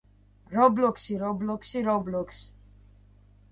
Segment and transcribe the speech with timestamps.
[0.53, 2.51] რობლოქსი, რობლოქსი, რობლოქსი